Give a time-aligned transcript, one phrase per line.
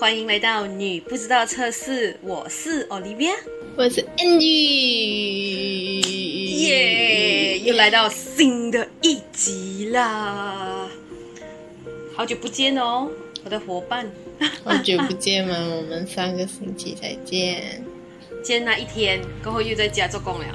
[0.00, 3.32] 欢迎来到女不知道测试，我是 Olivia，
[3.76, 4.40] 我是 Angie，
[6.56, 10.88] 耶，又来到新的一集啦，
[12.16, 13.08] 好久不见哦，
[13.44, 14.10] 我的伙伴，
[14.64, 17.84] 好久不见嘛，我们上个星期才见，
[18.42, 20.46] 见那一天过后又在家做工了，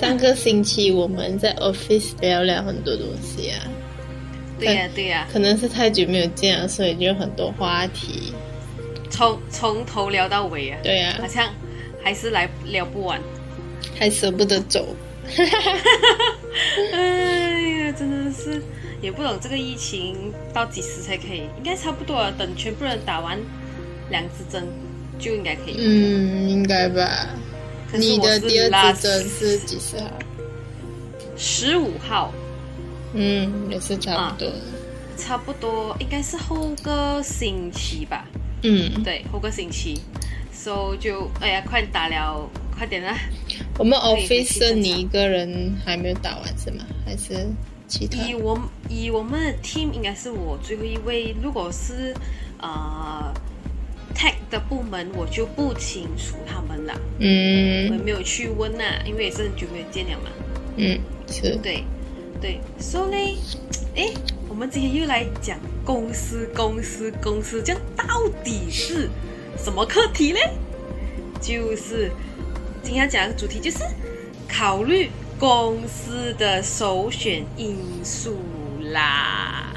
[0.00, 3.66] 上个星期我们在 office 聊聊很多东西啊。
[4.58, 8.32] 对呀，对呀，可能是太久没有见了，所以就有很多话题，
[9.10, 10.78] 从从头聊到尾啊。
[10.82, 11.52] 对呀，好像
[12.02, 13.20] 还是来聊不完，
[13.98, 14.94] 还舍不得走。
[16.92, 18.62] 哎呀，真的是
[19.00, 23.38] 也不懂这个疫情到几时才可以，应该差不多了，等全部人打完
[24.10, 24.66] 两支针
[25.18, 25.76] 就应该可以。
[25.78, 27.28] 嗯，应该吧。
[27.92, 30.10] 你的第二支针是几时号？
[31.36, 32.32] 十五号。
[33.14, 34.52] 嗯，也是差不多，
[35.16, 38.26] 差不多应该是后个星期吧。
[38.62, 40.00] 嗯，对，后个星期
[40.52, 43.16] ，so 就哎呀，快打了，快点啦！
[43.78, 46.84] 我们 office 你一个人还没有打完是吗？
[47.04, 47.46] 还是
[47.86, 48.18] 其他？
[48.26, 51.36] 以我以我们的 team 应该是我最后一位。
[51.42, 52.14] 如果是
[52.60, 53.32] 呃
[54.14, 57.00] tech 的部门，我就不清楚他们了。
[57.18, 60.30] 嗯，我没有去问呐，因为也是很久没有见了嘛。
[60.78, 60.98] 嗯，
[61.30, 61.84] 是对。
[62.44, 63.38] 对，所以呢，
[63.96, 64.12] 哎，
[64.50, 68.04] 我们今天又来讲公司，公司，公司，这样到
[68.44, 69.08] 底是
[69.56, 70.38] 什么课题呢？
[71.40, 72.10] 就是
[72.82, 73.78] 今天要讲的主题就是
[74.46, 78.36] 考虑公司的首选因素
[78.92, 79.72] 啦。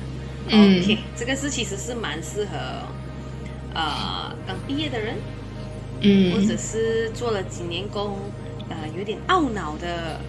[0.48, 2.58] OK，这个是其实是蛮适合
[3.73, 5.16] 呃刚毕业的人，
[6.02, 8.18] 嗯，或者是做了几年工，
[8.67, 10.20] 呃，有点懊恼的。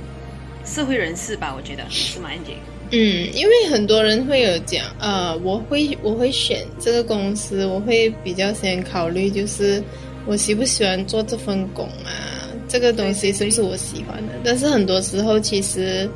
[0.68, 2.58] 社会人士吧，我觉得是蛮 Angie。
[2.90, 9.82] 嗯，因为很多人会有讲，呃，我会我会选这个公司，我会比较先考虑，就是
[10.26, 14.32] 我喜不喜欢做这份工啊，这个东西是不是我喜欢的。
[14.44, 16.08] 但是很多时候，其实，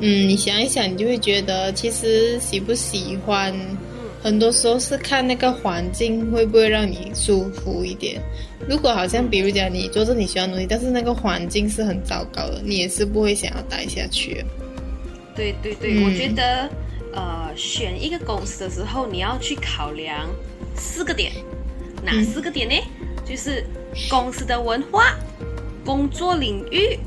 [0.00, 3.54] 嗯，你想一想，你就会觉得，其实喜不喜欢。
[4.26, 8.20] 很多时候是看那个环境会不会让你舒服一点。
[8.68, 14.44] 如果好像比如讲你做着你喜欢的东西，但是那个环境是很糟糕的，你也是不会想要待下去。
[15.36, 16.68] 对对对，我觉得
[17.14, 20.28] 呃，选一个公司的时候，你要去考量
[20.74, 21.30] 四个点，
[22.04, 22.74] 哪四个点呢？
[23.24, 23.64] 就是
[24.10, 25.16] 公司的文化、
[25.84, 26.98] 工作领域、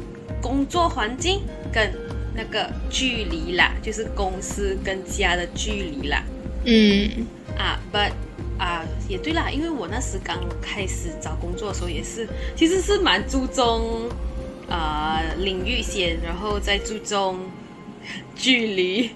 [0.41, 1.91] 工作环境跟
[2.33, 6.23] 那个距离啦，就是公司跟家的距离啦。
[6.65, 7.25] 嗯。
[7.57, 8.11] 啊，but
[8.57, 14.07] 啊，也对啦，因为我那时刚开始找工作的时候，也是其实是蛮注重
[14.69, 17.39] 啊领域先，然后再注重
[18.35, 19.09] 距离，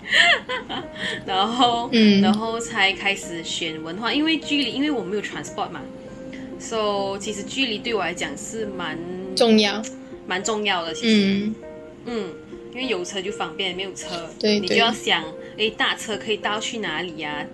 [1.25, 5.79] 然后嗯，然后才开始选文化，因为距离，因为我没有 transport 嘛
[6.59, 8.97] ，so 其实距离对我来讲是蛮
[9.37, 9.81] 重要，
[10.27, 11.49] 蛮重要的，其实，
[12.07, 12.33] 嗯，
[12.73, 15.23] 因为有车就方便，没有车，对，你就要想。
[15.57, 17.45] 哎，大车可以到去哪里呀？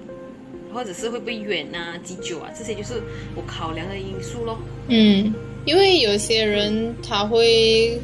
[0.72, 2.52] 或者是会不会远啊、几久啊？
[2.56, 3.02] 这些就是
[3.36, 4.60] 我考量的因素咯。
[4.88, 5.34] 嗯，
[5.66, 8.00] 因为有些人他会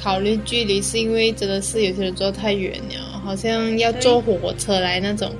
[0.00, 5.34] 考虑距离，是因为真的是有些人坐太远了，好像要坐火车来那种，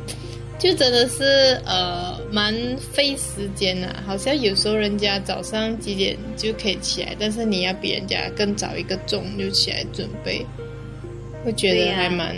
[0.59, 2.53] 就真的是呃蛮
[2.93, 3.95] 费时间的。
[4.05, 10.45] 好像有时候人家早上几点就可以起来，但是你要比人家更早一个钟就起来准备，
[11.45, 12.35] 会觉得还蛮。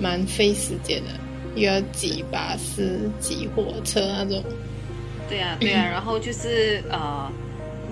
[0.00, 1.10] 蛮费时间的，
[1.54, 4.42] 又要挤巴士、挤火车那种。
[5.28, 7.30] 对啊，对啊，然后就是呃，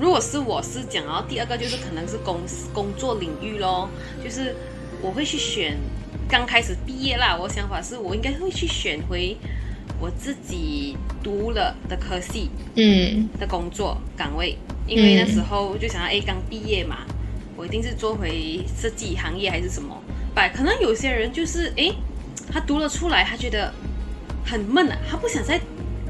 [0.00, 3.88] 如果是我是讲，然后第二个就是可能是公司工作领域咯，
[4.24, 4.54] 就是
[5.00, 5.76] 我会去选
[6.28, 9.36] 刚开始毕业啦，我想法是我应该会去选回
[10.00, 14.56] 我自己读了的科系，嗯，的工作岗位，
[14.86, 17.06] 因为那时候就想要，哎，刚毕业嘛，
[17.56, 19.96] 我一定是做回设计行业还是什么。
[20.54, 21.94] 可能有些人就是诶，
[22.52, 23.72] 他读了出来，他觉得
[24.44, 25.60] 很闷啊，他不想再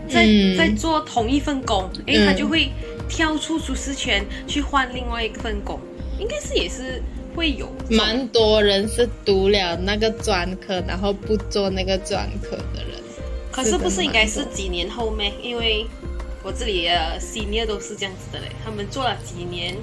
[0.09, 0.27] 再
[0.57, 2.71] 再做同一份工，诶，他就会
[3.09, 5.81] 跳出舒适圈去换另外一份工，
[6.19, 7.03] 应该是也是
[7.35, 13.01] 会有蛮多人是读了那个专科，然后不做那个专科的人。
[13.51, 15.33] 可是不是应该是几年后咩？
[15.43, 15.85] 因为
[16.45, 19.75] 我这里的 senior 都是这样子的嘞，他们做了几年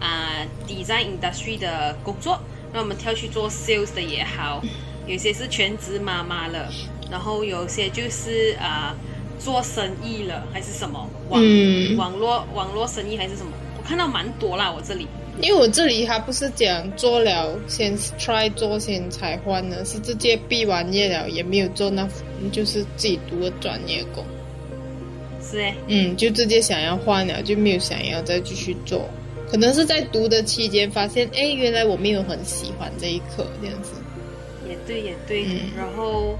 [0.00, 2.38] 啊，design industry 的工作。
[2.72, 4.62] 那我们跳去做 sales 的也好，
[5.06, 6.68] 有些是全职妈妈了，
[7.10, 8.96] 然后有些就是啊
[9.38, 11.42] 做生意了，还是什么网
[11.96, 15.06] 网络网络生意还是什么，我看到蛮多啦，我这里。
[15.40, 22.06] 因为我这里还不是讲做了先 try 做先才换呢，是直接毕完业了也没有做那，
[22.52, 24.22] 就是自己读的专业工。
[25.42, 29.08] 是诶，嗯，就直接想要换了，就没有想要再继续做。
[29.52, 33.90] 可能是在读的期间发现，哎，原来我没有很喜欢这一科，这样子。
[34.66, 35.44] 也对，也对。
[35.44, 36.38] 嗯然后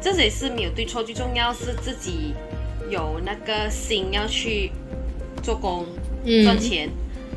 [0.00, 2.32] 这也是没有对错，最重要是自己
[2.88, 4.72] 有那个心要去
[5.42, 5.84] 做工、
[6.24, 6.88] 嗯赚钱，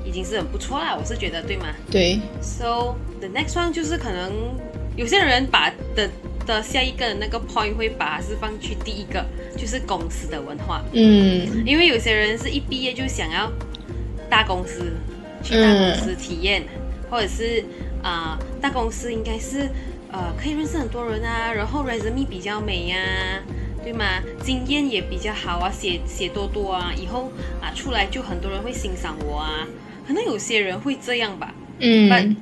[0.05, 0.97] 已经是很不错了。
[0.97, 4.31] 我是觉得，对吗对，？So the next one 就是可能
[4.95, 6.09] 有些人把的
[6.47, 9.25] 的下一个那个 point 会把它是放去第一个，
[9.57, 10.81] 就是公司的文化。
[10.93, 13.51] 嗯因为有些人是一毕业就想要
[14.29, 14.91] 大公司，
[15.43, 16.63] 去大公司体验，
[17.09, 17.63] 或者是
[18.01, 19.69] 啊、大公司应该是
[20.11, 22.97] 呃可以认识很多人啊，然后 resume 比较美呀、
[23.83, 24.05] 对吗？
[24.43, 27.31] 经验也比较好啊，写写多多啊，以后
[27.61, 29.67] 啊出来就很多人会欣赏我啊，
[30.07, 31.53] 可能有些人会这样吧。
[31.79, 32.35] 嗯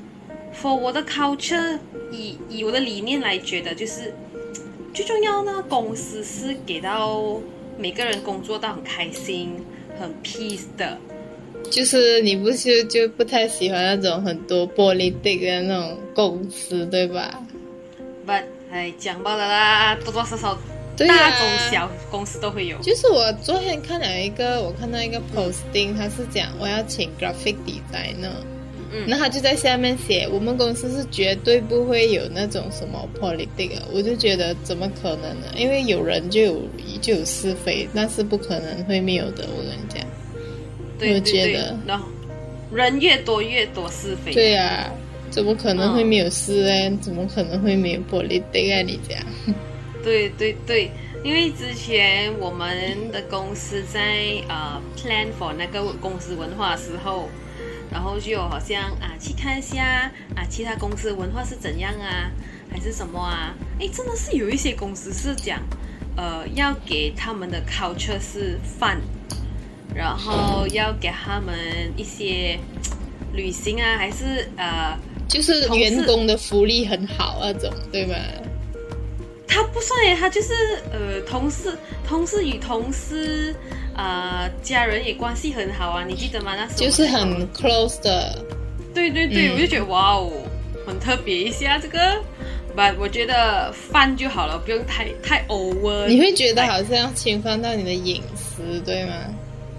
[0.59, 1.77] for 我的 culture，
[2.11, 4.13] 以以我的理念来觉得，就是
[4.93, 7.39] 最重要呢，公司是给到
[7.77, 9.63] 每个人工作到很开心、
[9.99, 10.97] 很 peace 的。
[11.69, 17.43] 就是你不是就不太喜欢那种很多玻璃地的那种公司，对吧
[18.25, 20.57] ？But 哎，讲罢了啦，多多少少
[20.95, 22.77] 对大啊中小公司都会有。
[22.79, 28.31] 就是我昨天看了一个，我看到一个 posting，他是讲我要请 graphic designer，
[28.91, 35.47] 嗯那他就在下面写，我们公司是绝对不会有那种什么 politics，的我就觉得怎么可能呢？
[35.55, 36.61] 因为有人就有
[37.01, 39.45] 就有是非，那是不可能会没有的。
[39.55, 40.06] 我跟你讲，我
[40.97, 42.07] 对对对然后
[42.71, 44.33] 人越多越多是非。
[44.33, 44.91] 对呀、
[45.29, 46.97] 怎么可能会没有是呢？
[47.01, 48.81] 怎么可能会没有 politics 啊？
[48.81, 49.17] 你讲，
[50.03, 50.91] 对对对，
[51.23, 54.01] 因为之前我们的公司在
[54.47, 57.29] 呃 plan for 那个公司文化的时候，
[57.91, 62.31] 然后就好像啊去看一下啊其他公司文化是怎样啊，
[62.69, 63.55] 还是什么啊？
[63.79, 65.59] 诶，真的是有一些公司是讲
[66.15, 68.99] 呃要给他们的 culture 是饭，
[69.97, 71.55] 然后要给他们
[71.97, 72.59] 一些
[73.33, 74.95] 旅行啊，还是呃
[75.27, 78.15] 就是员工的福利很好那种，对吗？
[79.47, 80.53] 他不算耶，他就是
[80.91, 81.75] 呃，同事，
[82.07, 83.55] 同事与同事，
[83.95, 86.53] 呃，家人也关系很好啊，你记得吗？
[86.55, 88.37] 那时候就是很 close 的，
[88.93, 90.31] 对对对，嗯我就觉得哇哦，
[90.85, 92.21] 很特别一下这个，
[92.75, 96.05] 不，我觉得饭就好了，不用太太 over。
[96.07, 99.13] 你会觉得好像侵犯到你的隐私，对吗？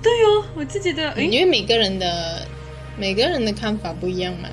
[0.03, 2.47] 对哦，我自己的，因为每个人的
[2.97, 4.49] 每个人的看法不一样嘛。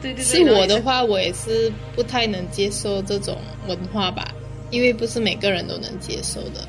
[0.00, 3.36] 对对对，是我的话，我也是不太能接受这种
[3.68, 4.26] 文化吧，
[4.70, 6.66] 因为不是每个人都能接受的。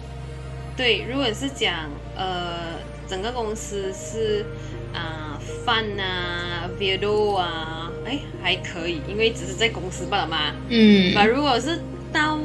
[0.75, 4.45] 对，如果是讲呃，整个公司是
[4.93, 10.53] 啊、饭啊、video 啊，哎还可以，因为只是在公司罢了嘛。
[10.67, 11.79] 嗯，那如果是
[12.11, 12.35] 到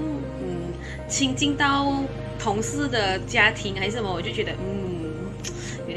[0.41, 0.73] 嗯
[1.09, 1.93] 亲近到
[2.39, 4.86] 同事的家庭还是什么，我就觉得嗯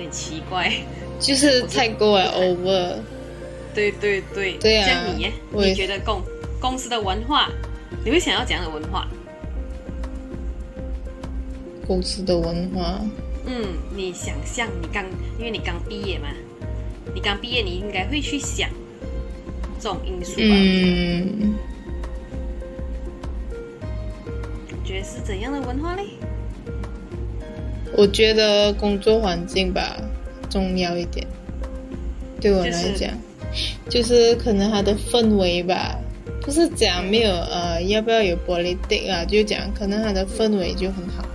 [0.10, 0.72] 奇怪。
[1.20, 2.96] 就是太过了 over。
[3.74, 6.22] 对对对，对啊像你耶你觉得公
[6.60, 7.50] 公司的文化，
[8.04, 9.08] 你会想要怎样的文化？
[11.86, 13.02] 公司的文化，
[13.46, 15.04] 嗯，你想象你刚，
[15.38, 16.28] 因为你刚毕业嘛，
[17.16, 18.70] 你刚毕业，你应该会去想
[19.80, 20.42] 这种因素吧？
[20.42, 21.56] 嗯，
[24.86, 26.04] 觉得是怎样的文化嘞？
[27.96, 29.98] 我觉得工作环境吧
[30.50, 31.26] 重要一点，
[32.40, 33.12] 对我来讲，
[33.90, 36.00] 就是可能它的氛围吧，
[36.42, 41.26] 不是讲没有呃要不要有 politic 啊，就讲可能它的氛围就很好，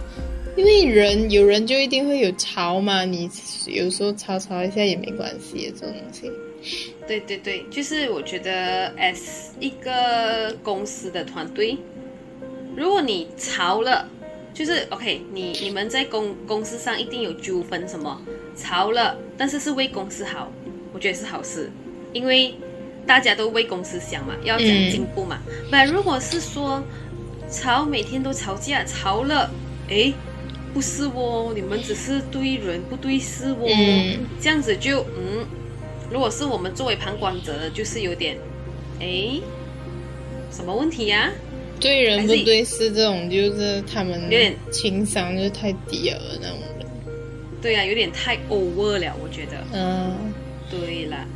[0.56, 3.28] 因为人有人就一定会有吵嘛，你
[3.66, 6.30] 有时候吵吵一下也没关系，这种东西。
[7.06, 11.76] 对对对，就是我觉得，as 一个公司的团队，
[12.75, 14.08] 如果你吵了，
[14.54, 18.18] 就是 OK，你你们在公公司上一定有纠纷什么，
[18.56, 20.50] 吵了，但是是为公司好，
[20.92, 21.68] 我觉得是好事，
[22.12, 22.54] 因为
[23.04, 25.40] 大家都为公司想嘛，要讲嗯进步嘛。
[25.73, 26.80] 那、如果是说
[27.50, 29.50] 吵，每天都吵架，吵了，
[29.88, 30.14] 诶，
[30.73, 34.20] 不是哦，你们只是对人不对事哦，嗯。
[34.40, 35.44] 这样子就嗯，
[36.12, 38.38] 如果是我们作为旁观者，就是有点，
[39.00, 39.42] 诶，
[40.52, 41.30] 什么问题呀、
[41.85, 46.87] 对人不对事，这种就是他们有点情商就太低了那种人。
[47.61, 49.62] 对啊、有点太 over 了，我觉得。
[49.75, 50.17] 嗯，
[50.71, 51.26] 对啦，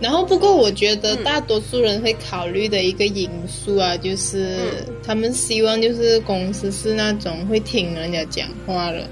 [0.00, 9.08] 然后不过我觉得嗯大多数人会考虑的一个因素啊，就是嗯他们希望就是公司是那种会听人家讲话的，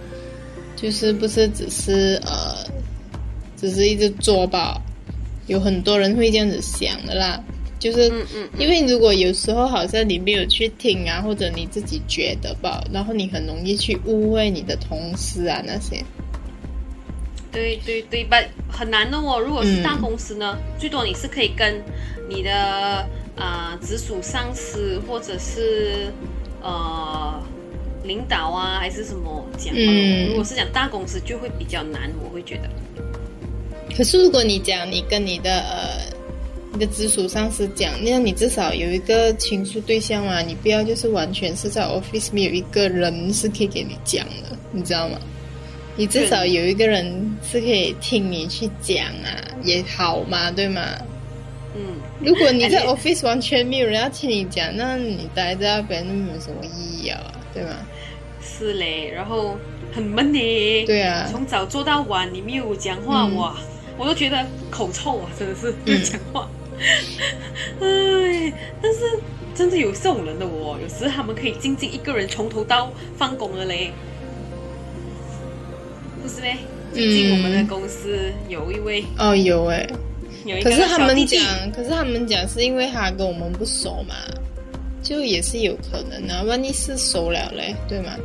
[0.76, 2.64] 就是不是只是呃，
[3.56, 4.80] 只是一直做吧。
[5.48, 7.42] 有很多人会这样子想的啦，
[7.84, 16.02] 就是嗯嗯因为如果有时候好像你没有去听啊，或者你自己觉得吧，然后你很容易去误会你的同事啊那些。
[17.52, 19.38] 对对对，but 很难的哦。
[19.38, 21.78] 如果是大公司呢，最多你是可以跟
[22.26, 26.10] 你的啊、呃直属上司或者是
[26.62, 27.38] 呃
[28.02, 29.74] 领导啊，还是什么讲。
[29.76, 32.70] 嗯如果是讲大公司，就会比较难，我会觉得。
[33.94, 36.00] 可是如果你讲你跟你的呃
[36.74, 45.16] 你的直属上司讲，那样你至少有一个倾诉对象嘛，你不要就是完全是在 office 没有一个人是可以给你讲的，你知道吗？
[45.96, 50.82] 你至少有一个人是可以听你去讲啊，也好嘛，对吗？
[51.76, 57.20] 嗯，如果你在哎 office 完全没有人要听你讲，那你待在那边那没有什么意义啊，
[57.54, 57.70] 对吗？
[58.42, 59.56] 是嘞，然后
[59.92, 60.40] 很闷呢。
[60.86, 63.56] 对啊从早做到晚，你没有讲话，嗯哇，
[63.96, 66.48] 我都觉得口臭啊，真的是没有 讲话。
[67.80, 68.52] 哎，
[68.82, 69.00] 但是
[69.54, 73.92] 真的有这种人的哦，有时他们可以静静一个人从头到放工了嘞，
[76.22, 76.56] 不是呗？
[76.92, 79.86] 最近我们的公司有一位哦，有哎、
[80.44, 84.14] 有一个可是他们讲，可是他们讲是因为他跟我们不熟嘛，
[85.02, 86.42] 就也是有可能啊。
[86.44, 88.16] 万一是熟了嘞，对吗？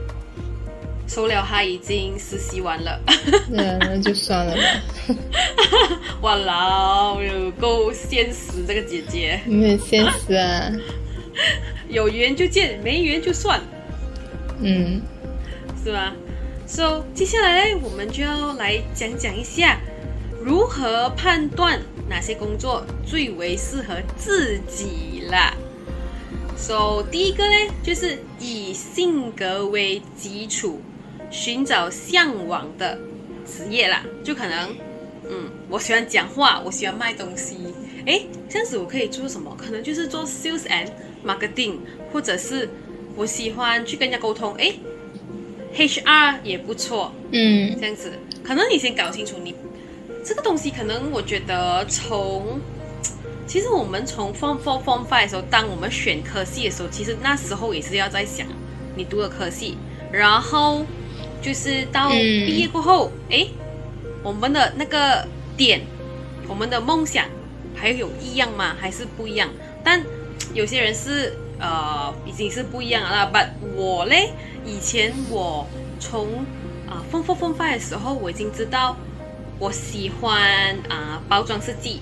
[1.09, 3.01] 收了，他已经实习完了。
[3.49, 4.61] 那那就算了吧，
[6.21, 10.71] 哇老，有够现实，这个姐姐没有现实啊，
[11.89, 13.59] 有缘就见，没缘就算。
[14.61, 15.01] 嗯
[15.83, 16.13] 是吧
[16.67, 19.79] ？So 接下来呢，我们就要来讲讲一下
[20.43, 25.55] 如何判断哪些工作最为适合自己啦。
[26.55, 30.81] So 第一个呢，就是以性格为基础，
[31.29, 32.97] 寻找向往的
[33.45, 34.03] 职业啦。
[34.23, 34.69] 就可能，
[35.29, 37.55] 嗯，我喜欢讲话，我喜欢卖东西，
[38.05, 39.55] 诶，这样子我可以做什么？
[39.57, 40.87] 可能就是做 sales and
[41.25, 41.77] marketing，
[42.11, 42.69] 或者是
[43.15, 44.79] 我喜欢去跟人家沟通，诶
[45.75, 47.77] HR 也不错，嗯。
[47.79, 48.11] 这样子，
[48.43, 49.53] 可能你先搞清楚你
[50.25, 52.59] 这个东西，可能我觉得从，
[53.47, 58.47] 其实我们从 Form Four、Form Five 的时候，当我们选科系的时候，其实那时候也是要在想
[58.95, 59.77] 你读的科系，
[60.11, 60.85] 然后
[61.41, 63.49] 就是到嗯毕业过后，诶，
[64.23, 65.81] 我们的那个点，
[66.47, 67.25] 我们的梦想
[67.75, 68.75] 还有一样吗？
[68.79, 69.49] 还是不一样？
[69.83, 70.03] 但
[70.53, 73.31] 有些人是呃已经是不一样了啦。
[73.33, 74.31] But 我嘞，
[74.65, 75.67] 以前我
[75.99, 76.45] 从
[76.87, 78.97] 啊 Form Four Form Five 的时候，我已经知道
[79.59, 82.01] 我喜欢啊、包装设计，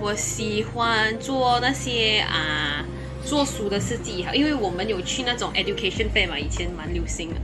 [0.00, 2.84] 我喜欢做那些啊
[3.24, 7.36] 做书的设计，因为我们有去那种 education fair 嘛，以前蛮流行的。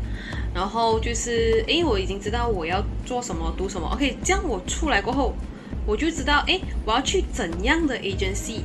[0.54, 3.88] 然后就是，诶，我已经知道我要做什么，读什么。
[3.95, 5.35] OK，这样我出来过后，
[5.87, 8.61] 我就知道，诶，我要去怎样的 agency。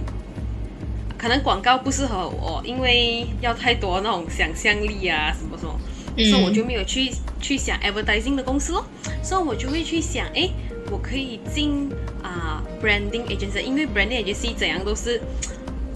[1.18, 5.80] 可能广告不适合我，因为要太多那种想象力啊，什么什么，
[6.18, 8.86] 嗯所以我就没有去去想 advertising 的公司咯。
[9.24, 10.52] 所以我就会去想，诶，
[10.92, 11.90] 我可以进
[12.22, 15.20] 啊、branding agency，因为 branding agency 怎样都是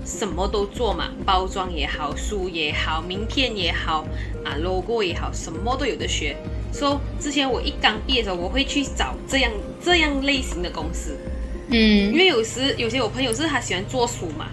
[0.10, 4.04] 什么都做嘛，包装也好，书也好，名片也好，
[4.44, 6.36] 啊 logo 也好，什么都有的学。
[6.74, 9.52] 所、以之前我一刚毕业的时候，我会去找这样
[9.84, 11.16] 这样类型的公司，
[11.70, 11.78] 嗯
[12.12, 14.48] 因嗯为有时有些我朋友是他喜欢做书嘛，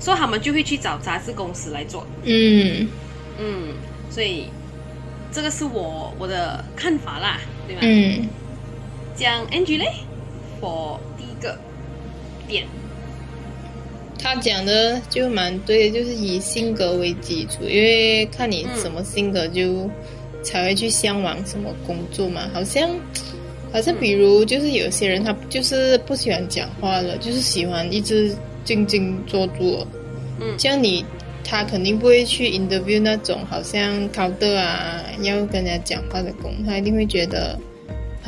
[0.00, 2.06] 所以他们就会去找杂志公司来做。
[2.24, 2.88] 嗯
[3.38, 3.74] 嗯，
[4.10, 4.48] 所以
[5.30, 7.80] 这个是我我的看法啦，对吧？
[7.82, 8.26] 嗯
[9.14, 9.86] 讲 Angie 嘞
[10.60, 11.58] ，for 第一个
[12.46, 12.66] 点，
[14.18, 19.88] 他讲的就蛮对的，就是以性格为基础，因为看你什么性格就
[20.42, 22.50] 才会去向往什么工作嘛。
[22.52, 22.90] 好像
[23.72, 28.34] 好像比如就是有些人他就是不喜欢讲话了，就是喜欢一直
[28.64, 29.86] 静静坐住。
[30.40, 31.04] 嗯这样你
[31.44, 37.58] 他肯定不会去 interview 那种好像 counter 啊要跟人家讲话的工，他一定会觉得。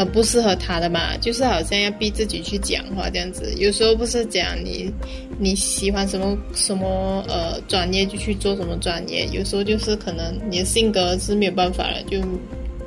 [0.01, 3.53] 很不适合他的嘛，就是好像要逼自己去讲话这样子。
[3.59, 4.91] 有时候不是讲你
[5.39, 12.19] 你喜欢什么什么呃专业就去做什么专业，有时候就是可能你的性格是没有办法了，就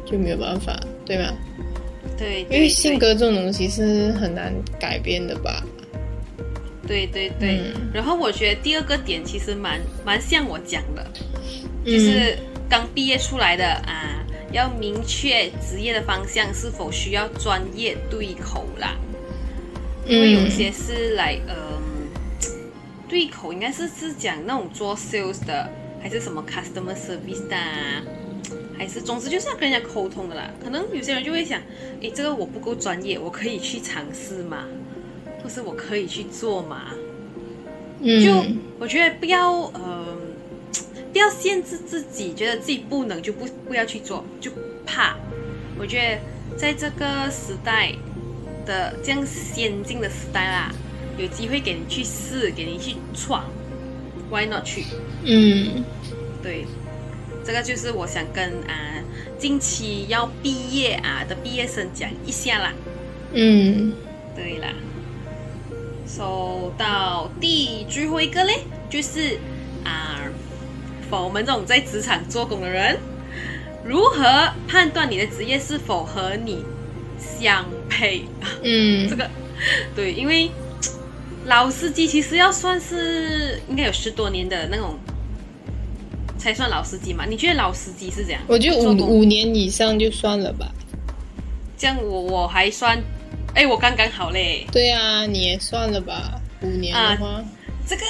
[0.05, 1.31] 就没有办法，对吗？
[2.17, 5.63] 对，因对为性，格这种东西是很难改变的吧。
[6.87, 7.59] 对对对。
[7.75, 11.05] 嗯然后我觉得第二个点其实蛮蛮像我讲的，
[11.85, 12.35] 嗯就是
[12.67, 14.22] 刚毕业出来的啊，
[14.53, 18.95] 要明确职业的方向是否需要专业对口啦。
[20.07, 22.07] 因为有嗯些是来嗯、
[23.09, 25.69] 对口应该是是讲那种做 sales 的，
[26.01, 28.03] 还是什么 customer service 的、啊，
[28.77, 30.49] 还是总之就是要跟人家沟通的啦。
[30.63, 31.61] 可能有些人就会想，
[32.01, 34.65] 诶，这个我不够专业，我可以去尝试吗？
[35.41, 36.91] 或是我可以去做吗？
[38.01, 39.92] 就嗯我觉得不要呃，
[41.13, 44.51] 不要限制自己，觉得自己不能就不不要去做，就
[44.83, 45.15] 怕。
[45.79, 47.93] 我觉得在这个时代
[48.65, 50.71] 的这样先进的时代啦，
[51.17, 53.45] 有机会给你去试，给你去闯
[54.31, 54.85] ，Why not 去？
[55.23, 55.83] 嗯
[56.41, 56.65] 对，
[57.45, 59.01] 这个就是我想跟啊
[59.37, 62.73] 近期要毕业啊的毕业生讲一下啦。
[63.33, 63.93] 嗯
[64.35, 64.73] 对啦，
[66.07, 69.37] 收、到第最后一个嘞，就是
[71.21, 72.97] 我们这种在职场做工的人，
[73.83, 74.23] 如何
[74.67, 76.63] 判断你的职业是否和你
[77.19, 78.23] 相配？
[78.63, 79.29] 嗯 这个
[79.95, 80.49] 对，因为
[81.45, 84.97] 老司机其实要算是应该有十多年的那种
[86.37, 87.25] 才算老司机嘛？
[87.25, 88.41] 你觉得老司机是怎样？
[88.47, 90.71] 我觉得五五年以上就算了吧。
[91.77, 92.97] 这样我我还算，
[93.53, 94.65] 哎，我刚刚好嘞。
[94.71, 97.43] 对啊，你也算了吧，五年的话，
[97.85, 98.03] 这个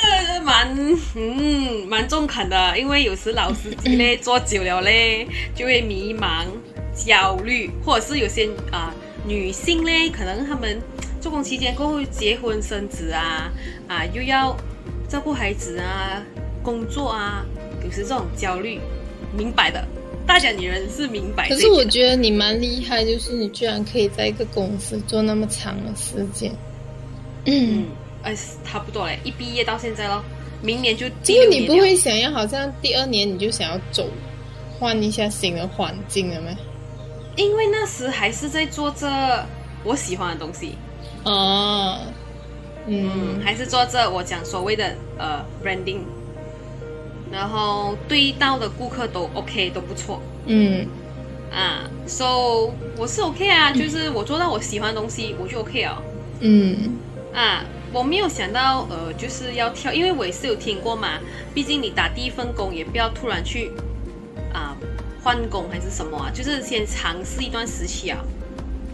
[0.43, 0.75] 蛮
[1.15, 6.45] 嗯蛮中肯的，因为有时老司机嘞坐久了嘞就会迷茫、
[6.95, 8.93] 焦虑，或者是有些啊、
[9.27, 10.79] 女性嘞，可能她们
[11.19, 13.51] 做工期间过后结婚生子啊
[13.87, 14.55] 啊又要
[15.09, 16.21] 照顾孩子啊、
[16.61, 17.43] 工作啊，
[17.83, 18.79] 有时这种焦虑，
[19.35, 19.85] 明白的，
[20.27, 21.61] 大家女人是明白这可。
[21.61, 26.51] 是我觉得你蛮厉害，就是你居然可以在一个公司做那么长的时间。
[27.45, 27.85] 嗯，嗯，
[28.23, 30.23] 哎，差不多嘞，一毕业到现在咯，
[30.61, 34.07] 明年就第因为你不会想要好像第二年你就想要走，
[34.79, 36.49] 换一下新的环境了吗？
[37.35, 39.45] 因为那时还是在做着
[39.83, 40.75] 我喜欢的东西，
[41.25, 41.99] 哦，
[42.87, 45.99] 嗯，嗯还是做着我讲所谓的呃 branding，
[47.31, 50.21] 然后对到的顾客都 OK 都不错。
[50.45, 50.87] 嗯。
[51.51, 56.01] 啊，so 我是 OK 啊，就是我做到我喜欢的东西我就 OK 哦
[56.39, 56.97] 嗯。
[57.31, 61.19] 啊，我没有想到呃就是要跳，因为我也是有听过嘛，
[61.53, 63.71] 毕竟你打第一份工也不要突然去
[64.51, 64.75] 啊
[65.23, 68.17] 换工还是什么啊，就是先尝试一段时期啊。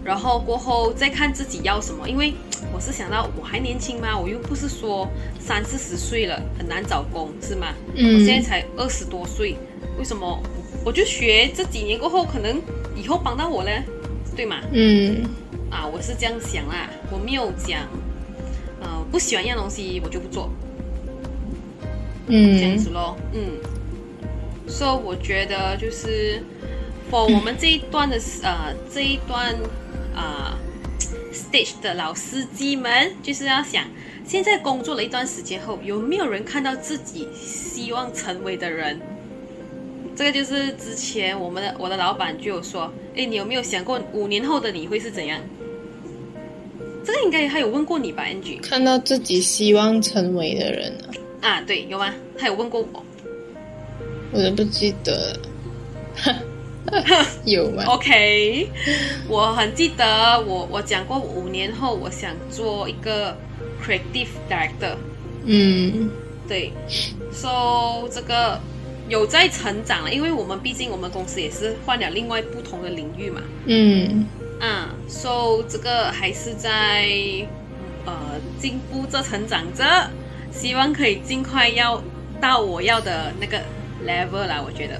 [0.04, 2.34] 然后过后再看自己要什么，因为
[2.74, 5.08] 我是想到我还年轻嘛，我又不是说
[5.40, 7.74] 三四十岁了很难找工是吗？
[7.96, 9.56] 嗯我现在才二十多岁，
[9.98, 10.42] 为什么
[10.86, 12.62] 我就学这几年过后，可能
[12.96, 13.84] 以后帮到我嘞，
[14.36, 14.62] 对吗？
[14.72, 15.24] 嗯
[15.70, 17.99] 啊，我是这样想啦，我没有讲，呃，
[19.12, 20.50] 不喜欢一样东西我就不做，
[22.28, 23.60] 嗯这样嗯子咯，嗯，
[24.68, 26.42] 所、以我觉得就是
[27.10, 29.56] ，for 我们这一段的呃这一段
[30.16, 30.58] 啊、
[31.34, 33.86] stage 的老司机们，就是要想，
[34.26, 39.00] 现在工作了一段时间后，有没有人看到自己希望成为的人？
[40.16, 45.40] 这个就是之前我们的我的老板就有说，哎，你有没有想过五年后的你会是怎样？
[47.04, 48.62] 这个应该他有问过你吧，Angie？
[48.62, 50.94] 看到自己希望成为的人
[51.42, 52.14] 啊，啊，对，有吗？
[52.38, 53.04] 他有问过我。
[54.32, 55.40] 我都不记得了。
[57.46, 57.84] 有吗？
[57.90, 58.70] OK，
[59.28, 63.36] 我很记得我我讲过，五年后我想做一个
[63.84, 64.96] creative director。
[65.46, 66.10] 嗯
[66.48, 66.72] 对
[67.32, 68.60] ，so 这个
[69.08, 73.42] 有在成长了，因为我们毕竟我们公司也是换了另外不同的领域嘛。
[73.66, 74.26] 嗯
[74.60, 77.08] 啊，so 这个还是在
[78.06, 80.10] 呃进步着、成长着，
[80.52, 82.04] 希望可以尽快要
[82.42, 83.62] 到我要的那个
[84.06, 85.00] level 啦，我觉得。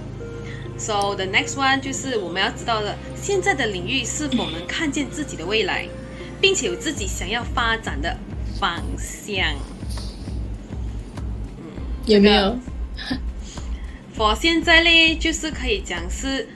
[0.78, 5.88] So the next one 就是我们要知道的，现在的领域是否能看见自己的未来，
[6.40, 8.16] 并且有自己想要发展的
[8.58, 9.36] 方向。
[11.58, 11.66] 嗯
[12.06, 12.58] 有没有？
[14.18, 16.48] 我现在嘞，就是可以讲是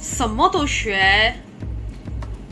[0.00, 1.34] 什么都学，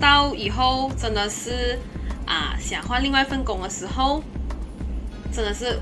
[0.03, 1.79] 到以后真的是
[2.27, 4.21] 啊，想换另外一份工的时候，
[5.33, 5.79] 真的是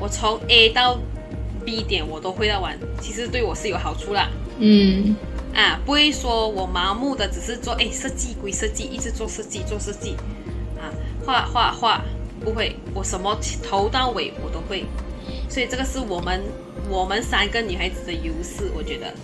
[0.00, 0.98] 我从 A 到
[1.64, 4.28] B 点我都会到完，其实对我是有好处啦。
[4.58, 5.14] 嗯
[5.54, 10.16] 啊，不会说我盲目的只是做哎设计归设计，一直做设计做设计，
[10.76, 10.90] 啊
[11.24, 12.02] 画画画，
[12.40, 14.84] 不会，我什么头到尾我都会，
[15.48, 16.42] 所以这个是我们
[16.88, 19.14] 我们三个女孩子的优势，我觉得。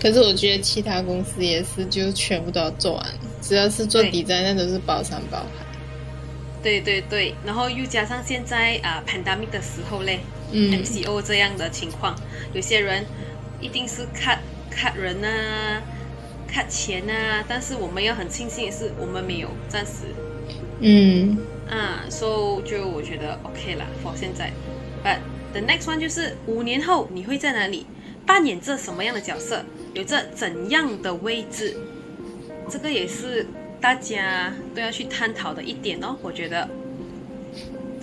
[0.00, 3.06] 可是我觉得其他公司也是，就全部都要做完，
[3.40, 5.64] 只要是做对底站，那都是包山包海。
[6.62, 10.20] 对对对，然后又加上现在啊、pandemic 的时候嘞、
[10.52, 10.70] 嗯。
[10.72, 12.14] M c o 这样的情况，
[12.52, 13.04] 有些人
[13.60, 14.38] 一定是 cut
[14.70, 15.82] cut 人啊
[16.52, 20.14] ，cut 钱啊，但是我们要很庆幸的是，我们没有暂时。
[20.80, 21.38] 嗯。
[21.70, 24.52] 啊，so 就我觉得 OK 啦，for 现在。
[25.02, 25.18] But
[25.52, 27.86] the next one 就是五年后你会在哪里？
[28.26, 29.64] 扮演着什么样的角色，
[29.96, 31.74] 有着怎样的位置，
[32.68, 33.46] 这个也是
[33.80, 36.68] 大家都要去探讨的一点哦，我觉得。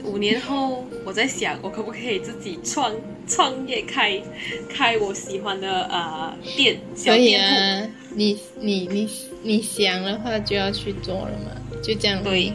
[0.04, 2.94] 五年后，我在想，我可不可以自己创
[3.28, 4.20] 创业开
[4.68, 7.86] 开我喜欢的呃店小店铺？
[7.86, 9.10] 啊，你你你
[9.44, 12.22] 你想的话就要去做了嘛，就这样。
[12.24, 12.52] 对，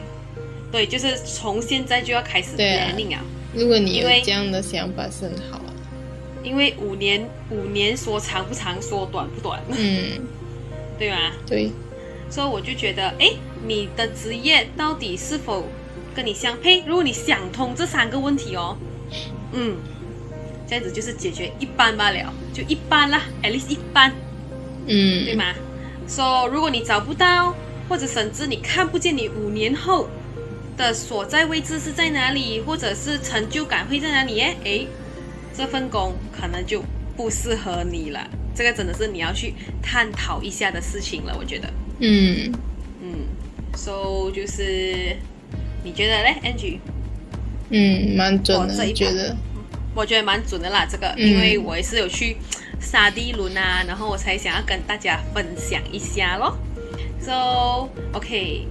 [0.73, 3.25] 对，就是从现在就要开始对啊 planning 啊，
[3.55, 5.68] 如果你有这样的想法是很好啊。
[6.43, 10.21] 因为五年五年说长不长，说短不短，嗯，
[10.99, 11.17] 对吗？
[11.47, 11.71] 对，
[12.31, 13.31] 所以我就觉得，哎，
[13.67, 15.67] 你的职业到底是否
[16.15, 16.83] 跟你相配？
[16.87, 18.77] 如果你想通这三个问题哦，
[19.53, 19.77] 嗯，
[20.67, 24.13] 这样子就是解决一般罢了，就一般啦，at least 一般，
[24.87, 25.35] 嗯，对？
[25.35, 25.55] 吗？
[26.09, 27.55] 说、如果你找不到，
[27.89, 30.09] 或者甚至你看不见你五年后
[30.77, 34.41] 的所在位置是在哪里，或者是成就感会在哪里？
[34.41, 34.87] 哎，哎，
[35.59, 36.85] 这份工可能就
[37.17, 38.31] 不适合你了。
[38.55, 41.69] 这个真的是你要去探讨一下的事情了，我觉得。
[41.99, 42.53] 嗯，
[43.03, 43.27] 嗯
[43.75, 45.17] ，so 就是
[45.83, 46.79] 你觉得嘞，Angie？
[47.71, 49.37] 嗯，蛮准的，我觉得。
[49.97, 52.37] 我觉得蛮准的啦，这个，嗯因为我也是有去
[52.81, 56.57] 沙地轮啊，然后我才想要跟大家分享一下咯。
[57.21, 58.69] So OK，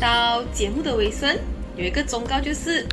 [0.00, 1.38] 到节目的尾声
[1.76, 2.84] 有一个忠告，就是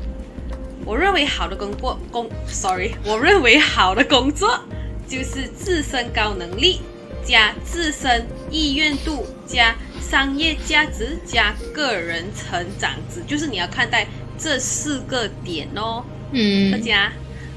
[0.87, 4.57] 我认为好的工作工，sorry，我认为好的工作
[5.05, 6.79] 就是自身高能力
[7.25, 16.05] 加自身意愿度加商业价值加个人成长值，就是你要看待这四个点哦。
[16.31, 17.11] 嗯大嗯，家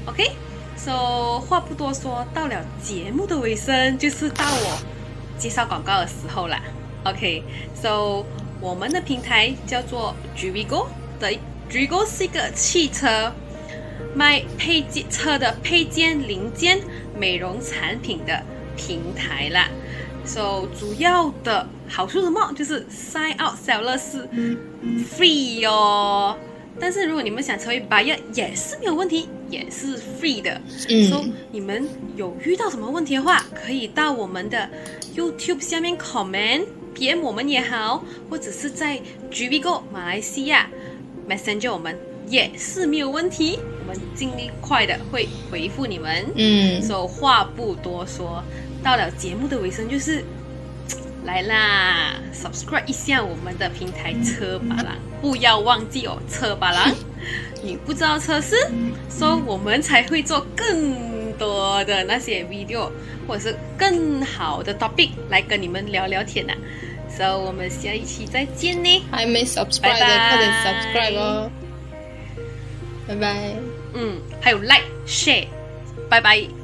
[0.05, 4.77] ，OK，so、话不多说，到了节目的尾声，就是到我
[5.37, 6.61] 介绍广告的时候啦。
[7.05, 8.25] OK，so、
[8.59, 11.31] 我们的平台叫做 g v Go 的
[11.71, 13.33] Drigo 是一个汽车
[14.13, 16.81] 卖配件车的配件零件
[17.17, 18.43] 美容产品的
[18.75, 19.69] 平台啦。
[20.25, 22.51] So 主要的好处是什么？
[22.53, 24.27] 就是 sign out seller 是
[25.17, 26.37] free 哦。
[26.79, 30.59] 但是如果你们想成为 buyer 也是没有问题，也是 free 的。
[30.89, 34.69] 嗯 so 你们有遇到什么问题的话，可以到我们的
[35.15, 38.99] YouTube 下面 comment PM 我们也好，或者是在
[39.31, 40.69] GVGo 马来西亚
[41.31, 46.25] Messenger 我们也是没有问题，我们尽力快的会回复你们。
[46.35, 48.43] 嗯，所以话不多说，
[48.83, 50.23] 到了节目的尾声就是
[51.23, 56.93] 来啦，subscribe 一下我们的平台车把郎，不要忘记哦，车把郎，
[57.63, 58.55] 你不知道车是，
[59.09, 62.89] 所以我们才会做更多的那些 video，
[63.27, 71.51] 或者是更好的 topic 来跟你们聊聊天呐、所以我们下一期再见呢，还没 subscribe 的快点 subscribe 哦，
[73.07, 73.53] 拜拜。
[73.93, 75.47] 嗯，还有 like share，
[76.09, 76.60] 拜拜。